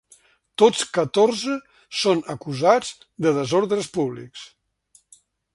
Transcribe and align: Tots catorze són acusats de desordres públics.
Tots 0.61 0.79
catorze 0.97 1.57
són 2.03 2.25
acusats 2.35 2.91
de 3.27 3.35
desordres 3.39 3.93
públics. 3.99 4.49